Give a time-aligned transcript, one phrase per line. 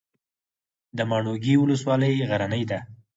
[0.97, 2.79] د ماڼوګي ولسوالۍ غرنۍ ده